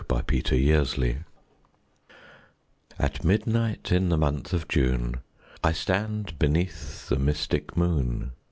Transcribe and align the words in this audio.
THE 0.09 0.83
SLEEPER 0.83 1.25
At 2.97 3.23
midnight, 3.23 3.91
in 3.91 4.09
the 4.09 4.17
month 4.17 4.51
of 4.51 4.67
June, 4.67 5.21
I 5.63 5.73
stand 5.73 6.39
beneath 6.39 7.07
the 7.07 7.19
mystic 7.19 7.77
moon. 7.77 8.31